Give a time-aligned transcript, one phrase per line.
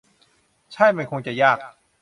[0.73, 1.57] ใช่ มันคงจะยาก